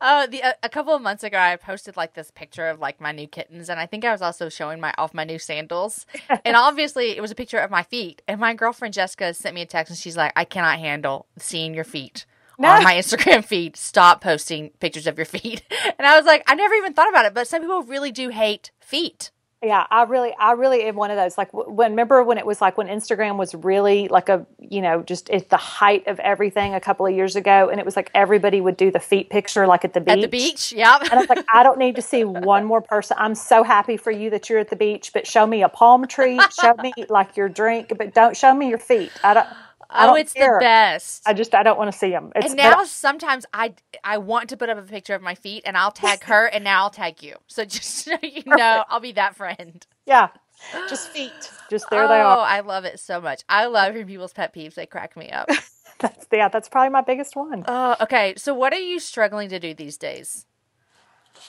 [0.00, 3.00] Oh, the a, a couple of months ago, I posted like this picture of like
[3.00, 6.06] my new kittens, and I think I was also showing my off my new sandals.
[6.44, 8.22] and obviously, it was a picture of my feet.
[8.28, 11.74] And my girlfriend Jessica sent me a text, and she's like, "I cannot handle seeing
[11.74, 12.26] your feet."
[12.58, 12.68] No.
[12.68, 15.62] On my Instagram feed, stop posting pictures of your feet.
[15.98, 18.30] And I was like, I never even thought about it, but some people really do
[18.30, 19.30] hate feet.
[19.64, 21.38] Yeah, I really, I really am one of those.
[21.38, 25.04] Like when, remember when it was like when Instagram was really like a, you know,
[25.04, 28.10] just at the height of everything a couple of years ago, and it was like
[28.12, 30.14] everybody would do the feet picture like at the beach.
[30.14, 31.02] At the beach, yep.
[31.02, 33.16] And I was like, I don't need to see one more person.
[33.20, 36.08] I'm so happy for you that you're at the beach, but show me a palm
[36.08, 39.12] tree, show me like your drink, but don't show me your feet.
[39.22, 39.46] I don't.
[39.94, 40.58] Oh, it's care.
[40.58, 41.22] the best.
[41.26, 42.32] I just I don't want to see them.
[42.34, 43.74] It's and now sometimes I
[44.04, 46.64] I want to put up a picture of my feet and I'll tag her and
[46.64, 47.36] now I'll tag you.
[47.46, 49.86] So just so you know, I'll be that friend.
[50.06, 50.28] yeah,
[50.88, 51.32] just feet,
[51.70, 52.36] just there oh, they are.
[52.36, 53.42] Oh, I love it so much.
[53.48, 54.74] I love hearing people's pet peeves.
[54.74, 55.48] They crack me up.
[55.98, 57.64] That's, yeah, that's probably my biggest one.
[57.68, 58.34] Oh, okay.
[58.36, 60.46] So what are you struggling to do these days?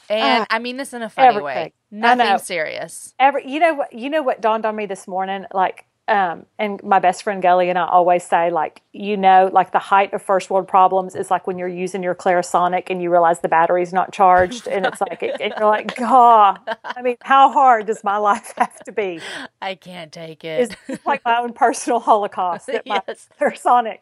[0.09, 1.53] And Uh, I mean this in a funny way.
[1.53, 1.71] everything.
[1.89, 2.13] Know.
[2.15, 3.15] Nothing serious.
[3.19, 5.85] Every you know what you know what dawned on me this morning, like.
[6.09, 9.79] Um, and my best friend Gully and I always say, like, you know, like the
[9.79, 13.39] height of first world problems is like when you're using your Clarisonic and you realize
[13.39, 17.85] the battery's not charged, and it's like, and you're like, God, I mean, how hard
[17.85, 19.21] does my life have to be?
[19.61, 20.75] I can't take it.
[20.89, 23.29] It's like my own personal holocaust that my Yes.
[23.39, 23.99] Clarisonic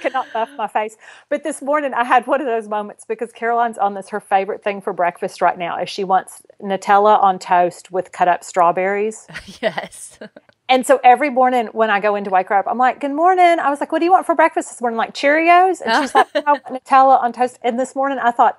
[0.00, 0.96] cannot buff my face.
[1.28, 4.08] But this morning I had one of those moments because Caroline's on this.
[4.08, 8.28] Her favorite thing for breakfast right now is she wants Nutella on toast with cut
[8.28, 9.26] up strawberries.
[9.60, 10.18] yes.
[10.68, 13.58] And so every morning when I go into wake her up, I'm like, "Good morning."
[13.58, 16.14] I was like, "What do you want for breakfast this morning?" Like Cheerios, and she's
[16.14, 18.58] like, "I want Nutella on toast." And this morning I thought.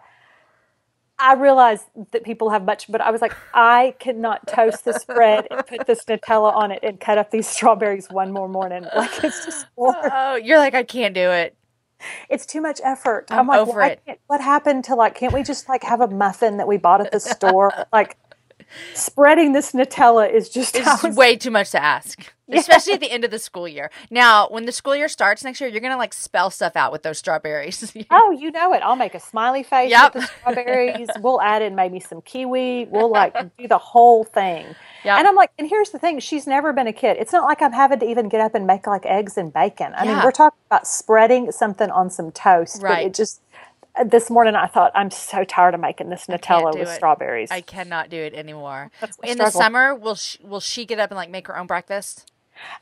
[1.22, 5.48] I realized that people have much, but I was like, I cannot toast this bread
[5.52, 8.86] and put this Nutella on it and cut up these strawberries one more morning.
[8.96, 11.58] Like it's just, more- Oh, you're like I can't do it.
[12.30, 13.26] it's too much effort.
[13.32, 14.22] I'm like, over why it.
[14.28, 15.16] What happened to like?
[15.16, 17.74] Can't we just like have a muffin that we bought at the store?
[17.92, 18.16] like
[18.94, 22.20] spreading this Nutella is just It's way too much to ask,
[22.52, 23.90] especially at the end of the school year.
[24.10, 27.04] Now, when the school year starts next year, you're gonna like spell stuff out with
[27.04, 27.94] those strawberries.
[28.12, 28.82] Oh, you know it.
[28.84, 30.14] I'll make a smiley face Yep.
[30.16, 31.08] with the strawberries.
[31.20, 32.86] we'll add in maybe some kiwi.
[32.90, 34.66] We'll like do the whole thing.
[35.06, 35.18] Yep.
[35.20, 37.18] And I'm like, and here's the thing: she's never been a kid.
[37.20, 39.94] It's not like I'm having to even get up and make like eggs and bacon.
[39.96, 42.82] I mean, we're talking about spreading something on some toast.
[42.82, 43.06] But Right.
[43.08, 43.42] it just
[44.06, 46.96] this morning I thought I'm so tired of making this Nutella with it.
[46.96, 47.52] strawberries.
[47.52, 48.92] I cannot do it anymore.
[49.24, 52.32] In the summer, will she, will she get up and like make her own breakfast?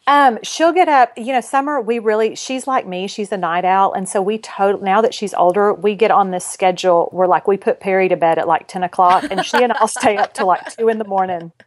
[0.08, 3.66] Um, she'll get up, you know, summer we really she's like me, she's a night
[3.66, 7.28] owl, and so we total now that she's older, we get on this schedule where
[7.28, 10.18] like we put Perry to bed at like ten o'clock and she and I'll stay
[10.18, 11.52] up till like two in the morning.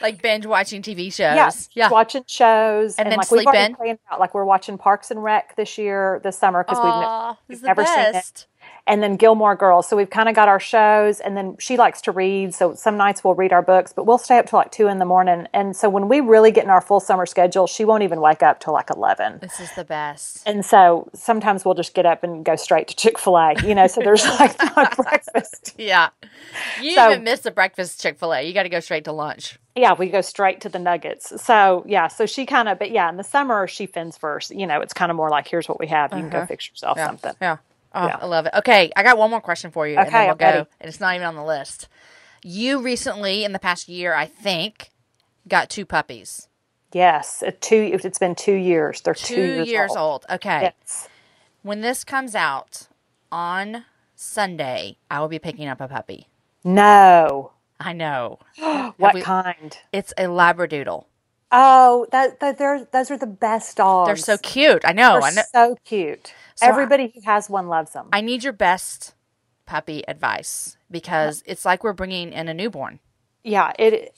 [0.00, 1.18] Like binge watching TV shows?
[1.20, 1.50] Yeah.
[1.74, 1.90] yeah.
[1.90, 3.98] Watching shows And then like sleep we've in?
[4.10, 7.62] out like we're watching Parks and Rec this year, this summer, because we've, ne- we've
[7.62, 8.46] never seen it.
[8.86, 9.88] And then Gilmore Girls.
[9.88, 12.52] So we've kind of got our shows and then she likes to read.
[12.52, 14.98] So some nights we'll read our books, but we'll stay up till like two in
[14.98, 15.46] the morning.
[15.54, 18.42] And so when we really get in our full summer schedule, she won't even wake
[18.42, 19.38] up till like eleven.
[19.40, 20.42] This is the best.
[20.46, 23.74] And so sometimes we'll just get up and go straight to Chick fil A, you
[23.74, 24.56] know, so there's like
[24.96, 25.74] breakfast.
[25.78, 26.08] Yeah.
[26.80, 28.42] You So- even miss the breakfast Chick fil A.
[28.42, 29.58] You got to go straight to lunch.
[29.76, 31.40] Yeah, we go straight to the nuggets.
[31.42, 34.50] So yeah, so she kind of, but yeah, in the summer she fins first.
[34.54, 36.12] You know, it's kind of more like, here's what we have.
[36.12, 36.46] You can go uh-huh.
[36.46, 37.06] fix yourself Yeah.
[37.06, 37.32] something.
[37.40, 37.56] Yeah.
[37.94, 38.18] Oh, Yeah.
[38.20, 38.54] I love it.
[38.58, 40.46] Okay, I got one more question for you, and then we'll I'm go.
[40.46, 40.58] ready.
[40.80, 41.88] And it's not even on the list.
[42.42, 44.90] You recently, in the past year, I think,
[45.46, 46.48] got two puppies.
[46.92, 47.98] Yes, two.
[48.04, 49.00] It's been two years.
[49.00, 50.26] They're Two, two, years, years old.
[50.28, 50.72] Okay.
[50.80, 51.08] Yes.
[51.62, 52.88] When this comes out
[53.30, 56.28] on Sunday, I will be picking up a puppy.
[56.64, 57.52] No.
[57.80, 58.38] I know.
[58.96, 59.76] what we- kind?
[59.92, 61.04] It's a Labradoodle.
[61.52, 64.06] Oh, that, that they're those are the best dogs.
[64.08, 64.82] They're so cute.
[64.86, 65.20] I know.
[65.20, 65.42] They're I know.
[65.52, 66.32] so cute.
[66.54, 68.08] So I- Everybody who has one loves them.
[68.12, 69.14] I need your best
[69.66, 73.00] puppy advice because it's like we're bringing in a newborn.
[73.44, 74.14] yeah, it.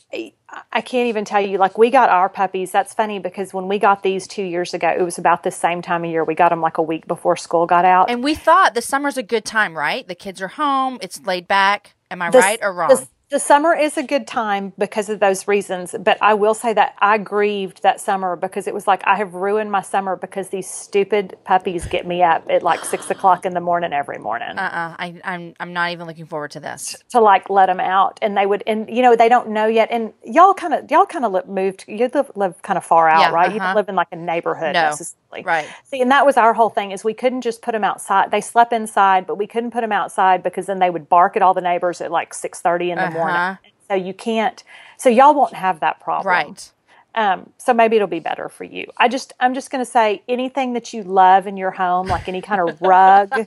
[0.72, 1.58] I can't even tell you.
[1.58, 2.70] Like we got our puppies.
[2.70, 5.82] That's funny because when we got these two years ago, it was about the same
[5.82, 6.22] time of year.
[6.24, 8.08] We got them like a week before school got out.
[8.10, 10.06] And we thought the summer's a good time, right?
[10.06, 10.98] The kids are home.
[11.02, 11.94] It's laid back.
[12.10, 12.90] Am I The- right or wrong?
[12.90, 16.72] The, the summer is a good time because of those reasons, but I will say
[16.72, 20.50] that I grieved that summer because it was like I have ruined my summer because
[20.50, 24.56] these stupid puppies get me up at like six o'clock in the morning every morning
[24.56, 24.94] uh-uh.
[24.96, 26.94] I, I'm I'm not even looking forward to this.
[27.08, 29.88] to like let them out, and they would, and you know they don't know yet,
[29.90, 33.08] and y'all kind of y'all kind of live, moved, you live, live kind of far
[33.08, 33.50] out, Yeah, right?
[33.50, 33.66] You uh-huh.
[33.66, 35.74] don't live in like a neighborhood No, necessarily, right.
[35.84, 38.30] See, and that was our whole thing is we couldn't just put them outside.
[38.30, 41.42] They slept inside, but we couldn't put them outside because then they would bark at
[41.42, 43.14] all the neighbors at like six thirty in the Uh-huh.
[43.14, 43.58] morning.
[43.88, 44.62] So you can't.
[44.98, 46.72] So y'all won't have that problem, Right.
[47.14, 48.86] Um, so maybe it'll be better for you.
[48.98, 52.28] I just, I'm just going to say anything that you love in your home, like
[52.28, 53.46] any kind of rug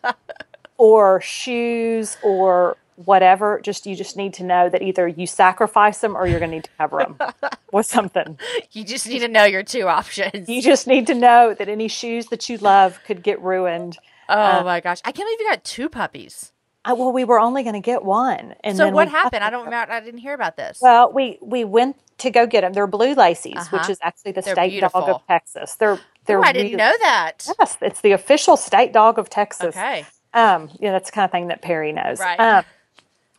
[0.77, 3.59] or shoes or whatever.
[3.63, 6.57] Just you just need to know that either you sacrifice them or you're going to
[6.57, 7.17] need to cover them
[7.71, 8.37] with something.
[8.71, 10.49] You just need to know your two options.
[10.49, 13.97] You just need to know that any shoes that you love could get ruined.
[14.29, 14.99] oh my gosh.
[15.05, 16.51] I can't believe you got two puppies.
[16.85, 19.43] I, well, we were only going to get one, and So then what happened?
[19.43, 19.91] I don't remember.
[19.91, 20.79] I didn't hear about this.
[20.81, 22.71] Well, we we went to go get them.
[22.71, 23.77] They're blue lacies, Uh-huh.
[23.77, 25.75] which is actually the They're state dog of Texas.
[25.75, 27.45] They're they're oh, I didn't really- know that.
[27.59, 29.75] Yes, it's the official state dog of Texas.
[29.75, 30.05] Okay.
[30.33, 32.19] Um, yeah, that's the kind of thing that Perry knows.
[32.21, 32.39] Right.
[32.39, 32.63] Um,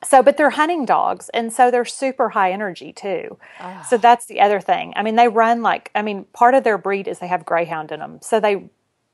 [0.05, 3.39] so, but they're hunting dogs, and so they're super high energy too.
[3.61, 3.85] Ah.
[3.89, 4.93] So that's the other thing.
[4.97, 7.91] I mean, they run like I mean, part of their breed is they have greyhound
[7.93, 8.71] in them, so they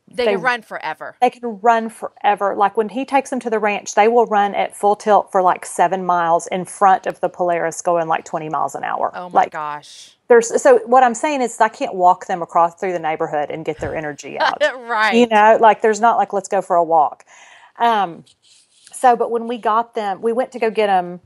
[0.06, 1.16] They, They- can run forever.
[1.22, 2.54] they can run forever.
[2.54, 5.40] Like when he takes them to the ranch, they will run at full tilt for
[5.40, 9.10] like seven miles in front of the Polaris, going like twenty miles an hour.
[9.14, 10.10] Oh my like, gosh.
[10.28, 13.64] There's so what I'm saying is I can't walk them across through the neighborhood and
[13.64, 14.60] get their energy out.
[14.60, 15.14] right.
[15.14, 17.24] You know, like there's not like let's go for a walk.
[17.78, 18.24] Um,
[19.04, 21.20] so, but when we got them, we went to go get them,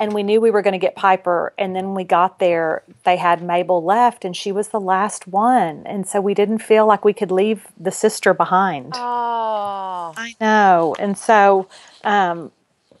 [0.00, 1.52] and we knew we were going to get Piper.
[1.56, 5.84] And then we got there, they had Mabel left, and she was the last one,
[5.86, 8.94] and so we didn't feel like we could leave the sister behind.
[8.96, 10.12] oh.
[10.16, 11.68] I know, and so,
[12.02, 12.50] um,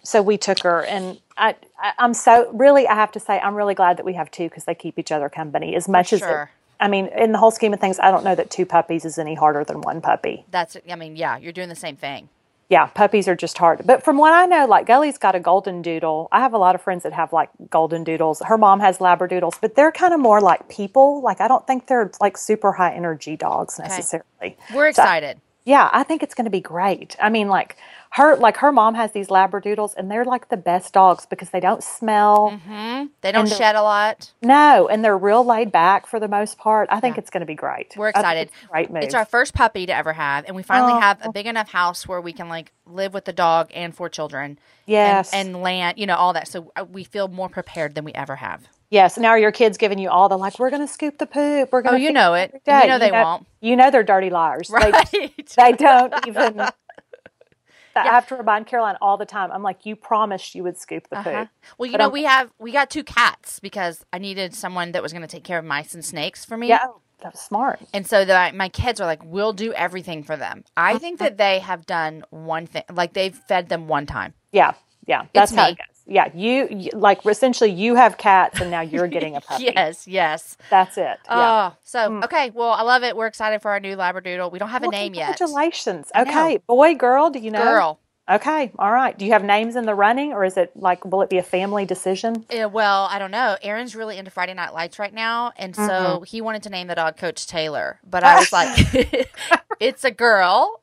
[0.04, 3.56] so we took her, and I, I, I'm so really, I have to say, I'm
[3.56, 6.22] really glad that we have two because they keep each other company as much as.
[6.22, 6.50] It, sure.
[6.78, 9.18] I mean, in the whole scheme of things, I don't know that two puppies is
[9.18, 10.44] any harder than one puppy.
[10.52, 12.28] That's I mean, yeah, you're doing the same thing.
[12.70, 13.82] Yeah, puppies are just hard.
[13.84, 16.28] But from what I know, like Gully's got a golden doodle.
[16.30, 18.40] I have a lot of friends that have like golden doodles.
[18.46, 21.20] Her mom has labradoodles, but they're kind of more like people.
[21.20, 24.56] Like I don't think they're like super high energy dogs necessarily.
[24.72, 25.40] We're So I- excited.
[25.64, 27.16] Yeah, I think it's going to be great.
[27.20, 27.76] I mean, like
[28.12, 31.60] her, like her mom has these labradoodles, and they're like the best dogs because they
[31.60, 32.58] don't smell.
[32.66, 34.32] hmm They don't shed a lot.
[34.42, 36.88] No, and they're real laid back for the most part.
[36.90, 37.94] I think it's going to be great.
[37.96, 38.48] We're excited.
[38.48, 39.02] it's great move.
[39.04, 41.00] It's our first puppy to ever have, and we finally Oh.
[41.00, 44.08] have a big enough house where we can like live with the dog and four
[44.08, 44.58] children.
[44.86, 45.32] Yes.
[45.32, 46.48] And, and land, you know, all that.
[46.48, 48.66] So uh, we feel more prepared than we ever have.
[48.90, 49.16] Yes.
[49.16, 50.58] Now are your kids giving you all the like?
[50.58, 51.70] We're going to scoop the poop.
[51.72, 51.94] We're going.
[51.94, 52.60] Oh, you know it.
[52.66, 53.46] You know they won't.
[53.60, 54.68] You know they're dirty liars.
[54.80, 55.54] They, Right.
[55.56, 56.60] they don't even.
[57.96, 59.50] I have to remind Caroline all the time.
[59.52, 61.30] I'm like, you promised you would scoop the Uh-huh.
[61.40, 61.48] poop.
[61.76, 64.92] Well, you But know, I'm- we have we got two cats because I needed someone
[64.92, 66.68] that was going to take care of mice and snakes for me.
[66.68, 67.80] Yeah, oh, that was smart.
[67.92, 70.64] And so that my kids are like, we'll do everything for them.
[70.76, 71.30] I think Uh-huh.
[71.30, 74.34] that they have done one thing, like they've fed them one time.
[74.52, 74.72] Yeah,
[75.06, 75.76] yeah, that's how me.
[76.12, 79.64] Yeah, you, like essentially you have cats, and now you're getting a puppy.
[79.64, 80.56] Yes, yes.
[80.68, 81.18] That's it.
[81.28, 81.70] Yeah.
[81.72, 82.50] Oh, so okay.
[82.50, 83.16] Well, I love it.
[83.16, 84.50] We're excited for our new Labradoodle.
[84.50, 85.36] We don't have a Well, name yet.
[85.38, 86.10] Congratulations.
[86.16, 87.30] Okay, boy, girl.
[87.30, 87.62] Do you know?
[87.64, 88.00] Girl.
[88.28, 89.16] Okay, all right.
[89.18, 91.42] Do you have names in the running, or is it like will it be a
[91.42, 92.44] family decision?
[92.50, 93.56] Uh, well, I don't know.
[93.62, 96.24] Aaron's really into Friday Night Lights right now, and so Mm-hmm.
[96.24, 98.68] he wanted to name the dog Coach Taylor, but I was like,
[99.80, 100.80] "It's a girl,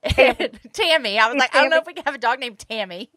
[0.73, 3.09] Tammy." I was like, "I don't know if we can have a dog named Tammy."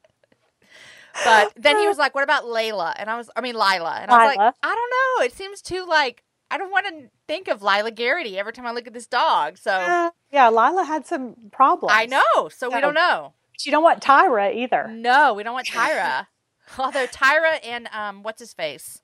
[1.24, 4.10] But then he was like, "What about Layla?" And I was, I mean, Lila, and
[4.10, 4.44] I was Lila.
[4.46, 5.24] like, "I don't know.
[5.24, 8.72] It seems too like I don't want to think of Lila Garrity every time I
[8.72, 11.92] look at this dog." So Uh, yeah, Lila had some problems.
[11.94, 12.48] I know.
[12.48, 13.34] So we don't know.
[13.64, 14.88] You don't want Tyra either.
[14.88, 16.26] No, we don't want Tyra.
[16.78, 19.02] Although Tyra and um, what's his face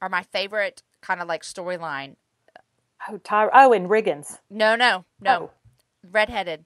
[0.00, 2.16] are my favorite kind of like storyline.
[3.08, 3.50] Oh, Tyra.
[3.52, 4.38] Oh, and Riggins.
[4.50, 5.32] No, no, no.
[5.32, 5.50] Oh.
[6.08, 6.64] Redheaded.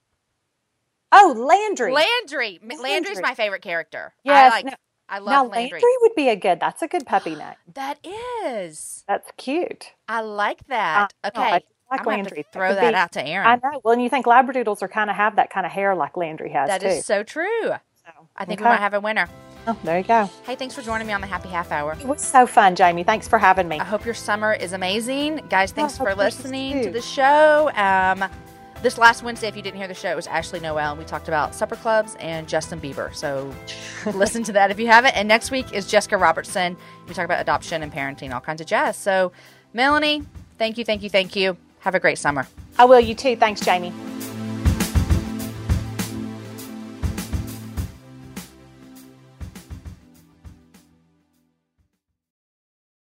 [1.14, 1.92] Oh, Landry.
[1.92, 2.58] Landry.
[2.62, 3.22] Landry's Landry.
[3.22, 4.12] my favorite character.
[4.24, 4.64] Yes, I like.
[4.66, 4.72] no-
[5.08, 5.72] I love now Landry.
[5.80, 6.60] Landry would be a good.
[6.60, 7.54] That's a good puppy name.
[7.74, 7.98] That
[8.46, 9.04] is.
[9.06, 9.92] That's cute.
[10.08, 11.12] I like that.
[11.22, 11.42] Know, okay.
[11.42, 11.64] I like
[12.00, 12.42] I'm Landry.
[12.42, 13.46] to throw that be- out to Aaron.
[13.46, 13.80] I know.
[13.84, 16.50] Well, and you think Labradoodles are kind of have that kind of hair like Landry
[16.50, 16.88] has That too.
[16.88, 17.68] is so true.
[17.68, 18.68] So, I think Okay.
[18.68, 19.28] we might have a winner.
[19.66, 20.28] Oh, there you go.
[20.44, 21.92] Hey, thanks for joining me on the Happy Half Hour.
[21.98, 23.02] It was so fun, Jamie.
[23.02, 23.80] Thanks for having me.
[23.80, 25.36] I hope your summer is amazing.
[25.48, 27.70] Guys, thanks I for hope yours is listening to the show.
[27.74, 28.24] Um,
[28.84, 31.06] this last Wednesday, if you didn't hear the show, it was Ashley Noel, and we
[31.06, 33.12] talked about supper clubs and Justin Bieber.
[33.14, 33.52] So
[34.14, 35.16] listen to that if you haven't.
[35.16, 36.76] And next week is Jessica Robertson.
[37.08, 38.96] We talk about adoption and parenting, all kinds of jazz.
[38.96, 39.32] So,
[39.72, 40.22] Melanie,
[40.58, 41.56] thank you, thank you, thank you.
[41.80, 42.46] Have a great summer.
[42.78, 43.00] I will.
[43.00, 43.36] You too.
[43.36, 44.13] Thanks, Jamie.